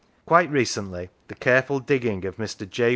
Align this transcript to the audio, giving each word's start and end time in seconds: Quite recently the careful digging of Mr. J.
Quite 0.25 0.49
recently 0.49 1.11
the 1.27 1.35
careful 1.35 1.79
digging 1.79 2.25
of 2.25 2.37
Mr. 2.37 2.67
J. 2.67 2.89